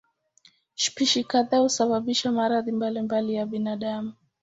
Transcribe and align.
Spishi 0.75 1.23
kadhaa 1.23 1.57
husababisha 1.59 2.31
maradhi 2.31 2.71
mbalimbali 2.71 3.33
ya 3.33 3.45
binadamu. 3.45 4.13